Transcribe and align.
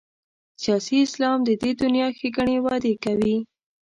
سیاسي 0.63 0.97
اسلام 1.05 1.37
د 1.43 1.49
دې 1.61 1.71
دنیا 1.81 2.07
ښېګڼې 2.17 2.57
وعدې 2.65 2.93
کوي. 3.03 3.37